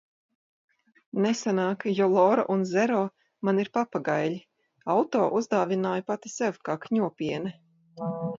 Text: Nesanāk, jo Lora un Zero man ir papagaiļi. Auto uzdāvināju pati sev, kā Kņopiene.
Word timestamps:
Nesanāk, 1.25 1.83
jo 1.99 2.07
Lora 2.13 2.45
un 2.53 2.63
Zero 2.69 3.01
man 3.49 3.61
ir 3.65 3.69
papagaiļi. 3.79 4.41
Auto 4.95 5.29
uzdāvināju 5.41 6.09
pati 6.11 6.35
sev, 6.39 6.59
kā 6.71 6.79
Kņopiene. 6.89 7.55